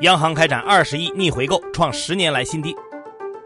[0.00, 2.74] 央行开展二十亿逆回购，创十年来新低。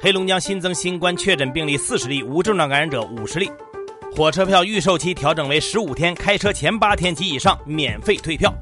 [0.00, 3.50] 黑龙江新增新冠确诊病例四十例，无症状感染者五十例。
[4.14, 8.54] 火车票预售期调整为十五天，开车前八天及以上免费退票。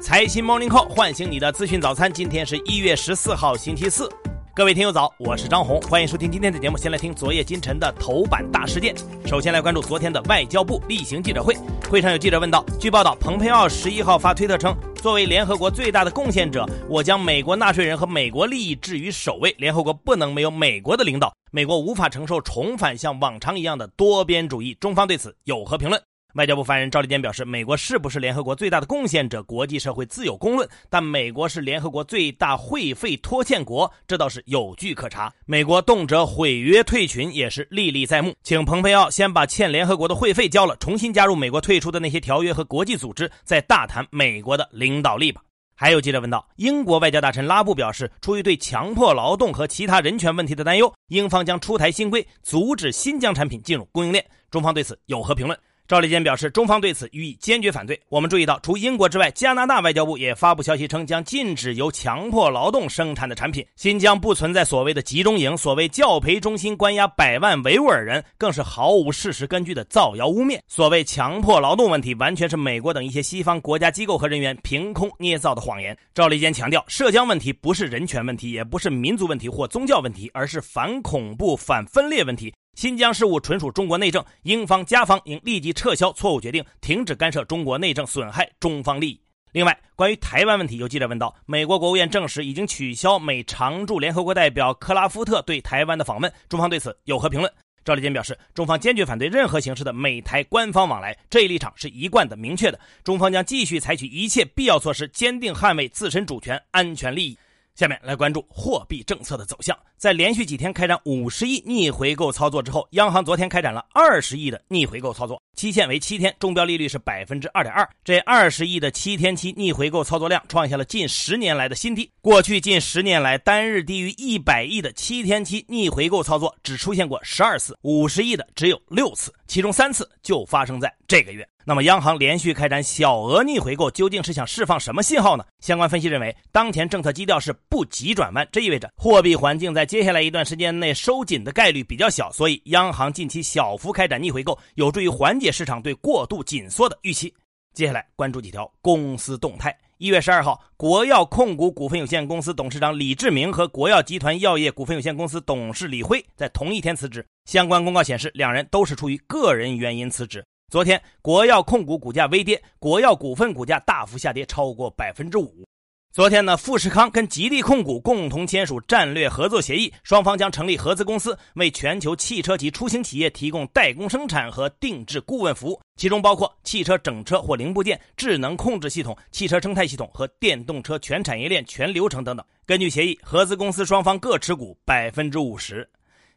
[0.00, 4.08] 财新 Morning Call 唤醒你的资讯早餐，今天是一月十四号，星期四。
[4.54, 6.78] 各位听友早，我是张红，欢迎收听今天的节目。
[6.78, 8.94] 先来听昨夜今晨的头版大事件。
[9.26, 11.56] 首先来关注昨天的外交部例行记者会，
[11.90, 14.72] 会上有记者问道：据报道，蓬佩奥十一号发推特称，
[15.04, 19.54] 作为联合国最大的贡献者，我将美国纳税人和美国利益置于首位。
[19.58, 24.72] 联合国不能没有美国的领导，美国无法承受重返像往常一样的多边主义。
[24.80, 26.02] 中方对此有何评论？
[26.34, 30.68] 外交部发言人赵立坚表示，美国是不是联合国最大的贡献者，国际社会自有公论。
[30.90, 35.32] 但美国是联合国最大会费拖欠国，这倒是有据可查。
[35.46, 38.34] 美国动辄毁约退群，也是历历在目。
[38.42, 45.40] 请蓬佩奥先把欠联合国的会费交了，重新加入美国退出的那些条约和国际组织，再大谈美国的领导力吧。
[45.76, 54.24] 还有记者问道，英国外交大臣拉布表示，出于对强迫劳动和其他人权问题的担忧，英方将出台新规，阻止新疆产品进入供应链。
[54.50, 55.56] 中方对此有何评论？
[55.86, 58.00] 赵立坚表示，中方对此予以坚决反对。
[58.08, 63.66] 我们注意到，除英国之外，加拿大外交部也发布消息称，将禁止由强迫劳动生产的产品。
[63.76, 70.58] 新疆不存在所谓的集中营，所谓教培中心关押百万维吾尔人，更是毫无事实根据的造谣污蔑。
[70.66, 75.94] 所谓强迫劳动问题，完全是美国等一些西方国家机构和人员凭空捏造的谎言。
[76.14, 82.50] 赵立坚强调，涉疆问题不是人权问题，也不是民族问题或宗教问题，而是反恐怖、反分裂问题。
[82.74, 89.20] 新疆事务纯属中国内政，英方、加方应立即撤销错误决定，停止干涉中国内政，损害中方利益。
[89.52, 97.52] 另外，关于台湾问题，有记者问到，美国国务院证实已经取消美常驻联合国代表克拉夫特对台湾的访问，中方对此有何评论？
[97.84, 102.80] 赵立坚表示，中方坚决反对任何形式的美台官方往来，这一立场是一贯的、明确的。
[103.04, 107.38] 中方将继续采取一切必要措施，坚定捍卫自身主权、安全利益。
[107.74, 109.76] 下面来关注货币政策的走向。
[109.96, 117.88] 在连续几天开展五十亿逆回购操作之后，央行昨天开展了二十亿的逆回购操作，期限为七天，中标利率是百分之二点二。
[118.04, 122.10] 这二十亿的七天期逆回购操作量创下了近十年来的新低。
[122.20, 131.46] 过去近十年来，单日低于一百亿的七天期逆回购操作只出现过十二次，五十亿的只有六次，其中三次就发生在这个月。
[131.66, 135.44] 那么，央行连续开展小额逆回购，究竟是想释放什么信号呢？
[135.60, 147.32] 相关分析认为，当前政策基调是不急转弯，这意味着货币环境在接下来一段时间内收紧的概率比较小，所以央行近期小幅开展逆回购，有助于缓解市场对过度紧缩的预期。
[147.74, 149.76] 接下来关注几条公司动态。
[149.98, 157.24] 一月十二号，国药控股股份有限公司董事长李志明和国药集团药业股份有限公司董事李辉在同一天辞职。
[157.46, 160.44] 相关公告显示，两人都是出于个人原因辞职。
[160.72, 165.64] 昨天，国药控股股价微跌，国药股份股价大幅下跌超过百分之五。
[166.14, 182.46] 昨天呢，富士康跟吉利控股共同签署战略合作协议，双方将成立合资公司，为全球汽车及出行企业提供代工生产和定制顾问服务，其中包括汽车整车或零部件、智能控制系统、汽车生态系统和电动车全产业链全流程等等。
[182.64, 185.84] 根据协议，合资公司双方各持股百分之五十。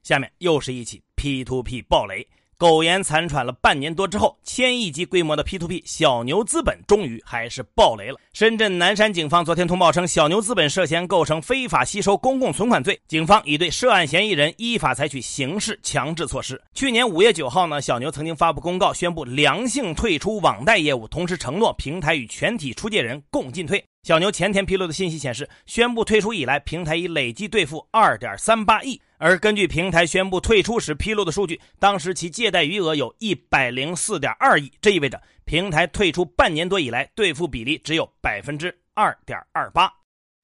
[0.01, 2.27] 下面又是一起 P to P 暴雷。
[2.59, 8.18] 苟延残喘了半年多之后，千亿级规模的 P2P 小牛资本终于还是爆雷了。
[8.34, 16.59] 深圳南山警方昨天通报称，小牛资本涉嫌构成非法吸收公共存款罪，警方已对涉案嫌疑人依法采取刑事强制措施。
[16.73, 23.84] 去年五月九号呢，小牛曾经发布公告，宣布良性退出网贷业务，同时承诺平台与全体出借人共进退。
[24.01, 29.00] 小牛前天披露的信息显示，宣布退出以来，平台已累计兑付二点三八亿。
[29.17, 39.91] 而根据平台宣布退出时披露的数据，当时其借贷余额有一百零四点二亿，这意味着平台退出半年多以来兑付比例只有百分之二点二八。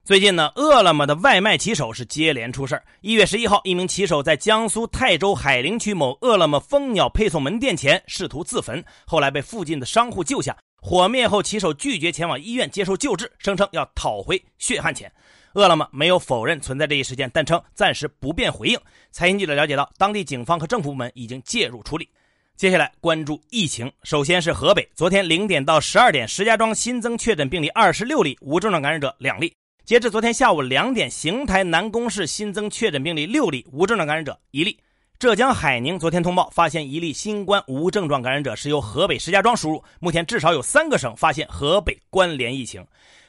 [0.04, 10.54] 最近呢，饿了么的外卖骑手是接连出事一月十一号，一名骑手在江苏泰州海陵区某饿了么蜂鸟配送门店前试图自焚，后来被附近的商户救下。
[10.82, 15.10] 火灭后，骑手拒绝前往医院接受救治，声称要讨回血汗钱。
[15.54, 18.78] 饿了么没有否认存在这一事件，但称暂时不便回应。
[19.12, 22.08] 财经记者了解到，当地警方和政府部门已经介入处理。
[22.56, 29.54] 接下来关注疫情，首先是河北，昨天零点到十二点，石家庄新增确诊病例二十六例，无症状感染者两例。
[29.84, 34.76] 截至昨天下午两点，邢台南宫市新增确诊病例六例，无症状感染者一例。
[35.20, 42.84] 浙江海宁昨天通报发现一例新冠无症状感染者是由河北石家庄输入，目前至少有三个省发现河北关联疫情。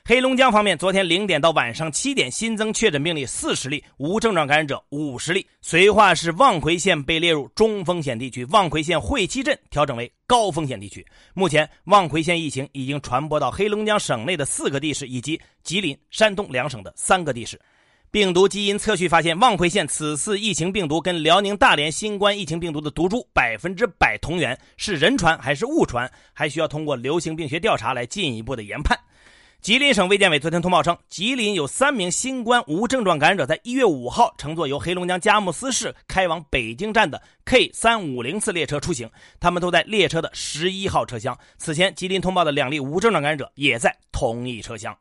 [0.08, 5.48] 黑龙江方面，昨天零点到晚上七点新增确诊病例四十例，无症状感染者五十例。
[5.64, 11.04] 绥化市望奎县被列入中风险地区，望奎县会稽镇调整为高风险地区。
[11.34, 17.60] 目前，望奎县疫情已经传播到黑龙江省内的四个地市以及吉林、山东两省的三个地市。
[18.12, 28.96] 病毒基因测序发现，望奎县此次疫情病毒跟辽宁大连新冠疫情病毒的毒株百分之百同源，是人传还是物传，还需要通过流行病学调查来进一步的研判。
[29.66, 39.10] 吉林省卫健委昨天通报称，吉林有三名新冠无症状感染者，在一月五号乘坐由黑龙江佳木斯市开往北京站的 K 三五零次列车出行，
[39.40, 41.36] 他们都在列车的十一号车厢。
[41.58, 44.96] 此前，吉林通报的两例无症状感染者也在同一车厢。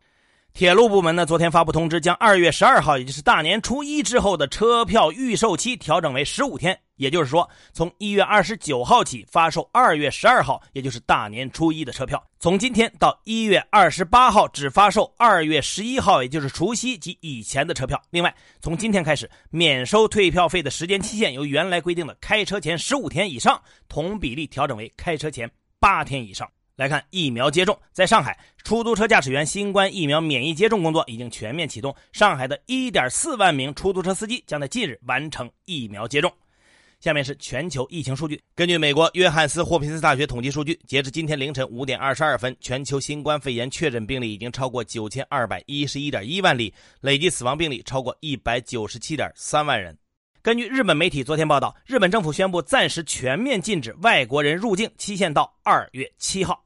[0.54, 6.78] 铁路部门呢，昨天发布通知，将二月十二号，也就是大年初一之后的车票预售期调整为十五天。
[6.94, 18.00] 也就是说，从一月二十九号起发售二月十二号，也就是大年初一的车票；从今天到一月二十八号只发售二月十一号，也就是除夕及以前的车票。
[18.10, 25.50] 另外，从今天开始，免收退票费的时间期限由原来规定的开车前十五天以上，同比例调整为开车前
[25.80, 26.48] 八天以上。
[26.76, 31.94] 来看疫苗接种，在上海，出租车驾驶员新冠疫苗免疫接种工作已经全面启动。
[32.12, 36.32] 上海的1.4万名出租车司机将在近日完成疫苗接种。
[37.00, 38.40] 下面是全球疫情数据。
[38.56, 46.72] 根据美国约翰斯霍普金斯大学统计数据，截至今天凌晨五点二十二分，全球新冠肺炎确诊病例已经超过九千二百一十一点一万例，
[47.02, 49.96] 累计死亡病例超过一百九十七点三万人。
[50.42, 56.63] 根据日本媒体昨天报道，日本政府宣布暂时全面禁止外国人入境，期限到二月七号。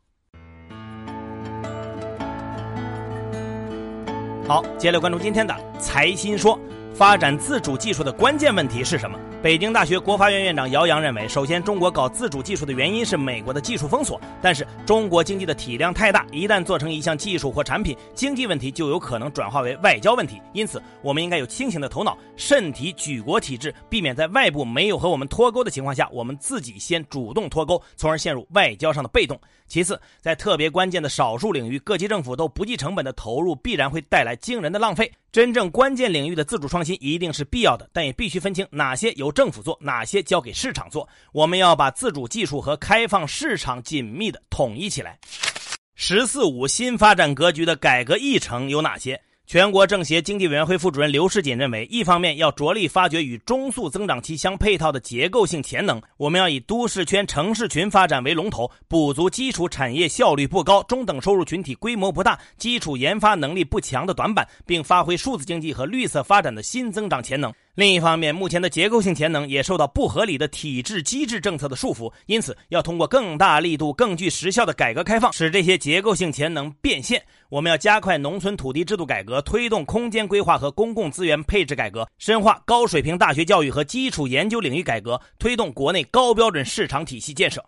[4.49, 6.59] 好，接下来关注今天的财新说，
[6.95, 9.19] 发展自主技术的关键问题是什么？
[9.43, 14.19] 北京大学国发院院长姚洋认为，首先，中国搞自主技术的原因是美国的技术封锁。
[14.41, 20.41] 但是，中国经济的体量太大，一旦做成一项技术或产品，经济问题就有可能转化为外交问题。
[20.55, 29.39] 因此，我们应该有清醒的头脑，慎提举国体制，避免在外部没有和我们脱钩的情况下，我们自己先主动脱钩，从而陷入外交上的被动。
[29.69, 35.13] 其次，在特别关键的少数领域，各级政府都不计成本的投入，必然会带来惊人的浪费。
[35.31, 41.07] 真正关键领域的自主创新一定是必要的，但也必须分清哪些由政府做，哪些交给市场做。
[41.33, 45.19] 我们要把自主技术和开放市场紧密的统一起来。
[45.95, 49.21] “十四五”新发展格局的改革议程有哪些？
[49.49, 67.51] 全国政协经济委员会副主任刘世锦认为，一方面要着力发掘与中速增长期相配套的结构性潜能，我们要以都市圈、城市群发展为龙头，补足基础产业效率不高、中等收入群体规模不大、基础研发能力不强的短板，并发挥数字经济和绿色发展的新增长潜能。
[67.79, 77.23] 另一方面，目前的结构性潜能也受到不合理的体制机制政策的束缚，因此要通过更大力度、更具实效的改革开放，使这些结构性潜能变现。
[77.49, 87.65] 我们要加快农村土地制度改革，推动空间规划和公共资源配置改革，深化高水平大学教育和基础研究领域改革，推动国内高标准市场体系建设。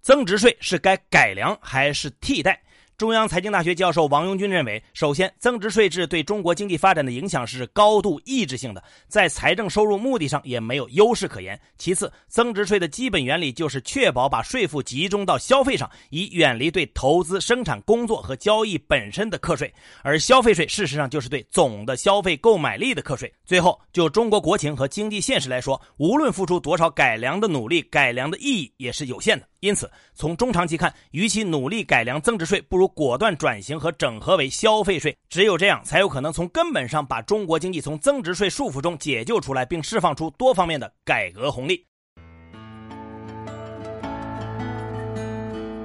[0.00, 2.62] 增值税是该改良还是替代？
[2.98, 11.56] 中央财经大学教授王拥军认为，首先，增值税制对中国经济发展的影响是高度抑制性的，在财政收入目的上也没有优势可言。
[11.76, 19.72] 其次，增值税的基本原理就是确保把税负集中到消费上，以远离对投资、生产工作和交易本身的课税。
[20.02, 23.32] 而消费税事实上就是对总的消费购买力的课税。
[23.44, 29.46] 最后，就中国国情和经济现实来说，无论付出多少改良的努力，改良的意义也是有限的。
[29.60, 35.16] 因此，从中长期看，与其努力改良增值税，不如果断转型和整合为消费税。
[35.28, 41.84] 只有这样，才有可能从根本上把中国经济从增值税束缚中解救出来，并释放出多方面的改革红利。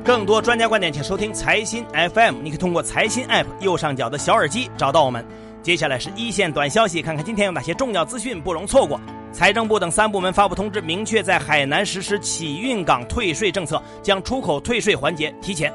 [0.06, 2.42] 更多专家观点，请收听财新 FM。
[2.44, 5.26] 你可以通过财新 App 右上角的小耳机找到我们。
[5.64, 9.00] 接下来是一线短消息，看看今天有哪些重要资讯不容错过。
[9.34, 15.74] 财政部等三部门发布通知，明确在海南实施启运港退税政策，将出口退税环节提前。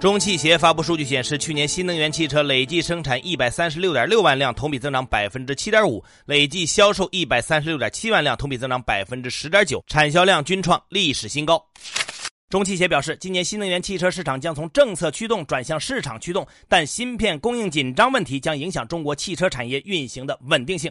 [0.00, 11.64] 中汽协发布数据显示，去年新能源汽车累计生产一百三十六点六万辆，同比增长百分之七点五；累计销售一百三十六点七万辆，同比增长百分之十点九，产销量均创历史新高。
[12.50, 20.90] 中汽协表示，今年新能源汽车市场将从政策驱动转向市场驱动，但芯片供应紧张问题将影响中国汽车产业运行的稳定性。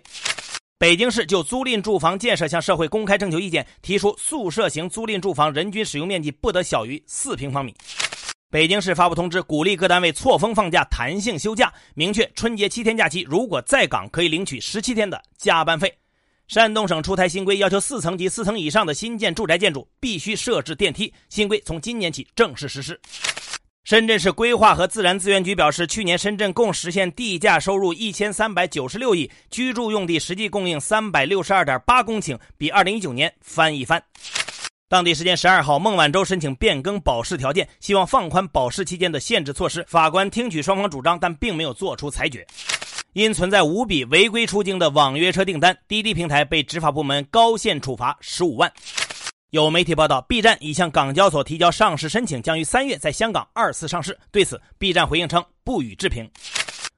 [0.81, 7.71] 北京市就租赁住房建设向社会公开征求意见，提出宿舍型租赁住房人均使用面积不得小于四平方米。
[8.49, 15.95] 北京市发布通知，鼓励各单位错峰放假、弹性休假，明确春节七天假期如果在岗可以领取十七天的加班费。
[16.47, 21.13] 山东省出台新规，要求四层及四层以上的新建住宅建筑必须设置电梯。
[21.29, 22.99] 新规从今年起正式实施。
[23.83, 34.01] 深圳市规划和自然资源局表示，去年深圳共实现地价收入一千三百九十六亿，居住用地实际供应三百六十二点八公顷，比二零一九年翻一番。
[34.87, 39.83] 当地时间十二号，孟晚舟申请变更保释条件，希望放宽保释期间的限制措施。
[39.87, 42.45] 法官听取双方主张，但并没有作出裁决。
[43.13, 48.71] 因存在五笔违规出境的网约车订单，滴滴平台被执法部门高限处罚十五万。
[49.51, 54.17] 有媒体报道，B 站已向港交所提交上市申请，将于三月在香港二次上市。
[54.31, 56.25] 对此，B 站回应称不予置评。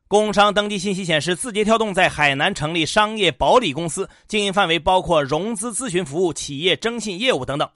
[0.07, 7.67] 工商登记信息显示，字节跳动在海南成立商业保理公司，经营范围包括融资咨询服务、企业征信业务等等。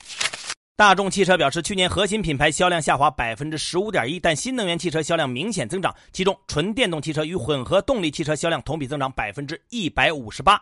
[0.75, 10.61] 大众汽车表示，去年核心品牌销量下滑百分之十五点一，但新能源汽车销量明显增长，其中纯电动汽车与混合动力汽车销量同比增长百分之一百五十八。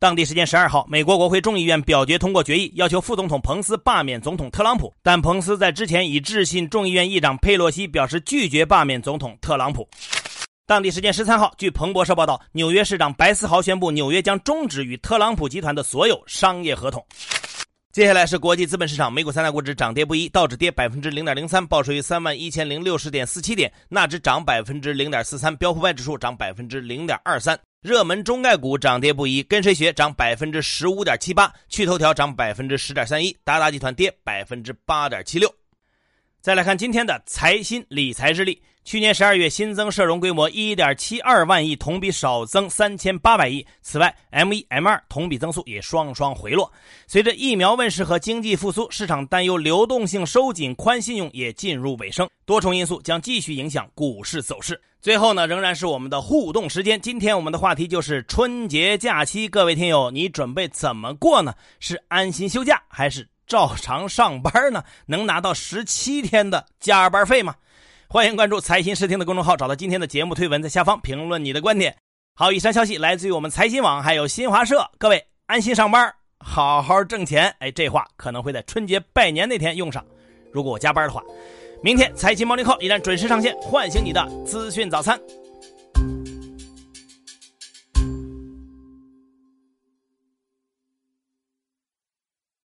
[0.00, 9.86] 当地时间十二号，美国国会众议院表决通过决议，要求副总统彭斯罢免总统特朗普，但彭斯在之前已致信众议院议长佩洛西，表示拒绝罢免总统特朗普。
[10.66, 17.04] 当地时间十三号，据彭博社报道，纽约市长白思豪宣布，纽约将终止与特朗普集团的所有商业合同。
[17.92, 27.58] 接下来是国际资本市场，美股三大股指涨跌不一，道指跌百分之零点零三，报收于三万一千零六十点四七点；纳指涨百分之零点四三，标普百指数涨百分之零点二三。
[27.80, 35.50] 热门中概股涨跌不一，跟谁学涨百分之十五点七八，趣头条涨百分之十点三一，达达集团跌百分之八点七六。
[36.42, 38.62] 再来看今天的财新理财日历。
[38.84, 43.64] 去年十二月新增社融规模一点七二万亿，同比少增三千八百亿。
[43.80, 46.70] 此外，M 一、M 二同比增速也双双回落。
[47.06, 54.78] 随着疫苗问世和经济复苏，市场担忧流动性收紧、宽信用也进入尾声，多重因素将继续影响股市走势。
[55.02, 57.00] 最后呢，仍然是我们的互动时间。
[57.00, 61.54] 今天我们的话题就是春节假期，各位听友，你准备怎么过呢？
[61.78, 63.26] 是安心休假还是？
[63.46, 67.54] 照常上班呢，能拿到十七天的加班费吗？
[68.08, 71.96] 欢迎关注财新视听的公众号，找到今天的节目推文，在下方评论你的观点。
[72.34, 74.86] 好，以上消息来自于我们财新网，还有新华社。
[74.98, 77.52] 各位安心上班，好好挣钱。
[77.58, 80.04] 哎，这话可能会在春节拜年那天用上。
[80.52, 81.22] 如果我加班的话，
[81.82, 85.18] 明天财经猫零号依然准时上线，唤醒你的资讯早餐。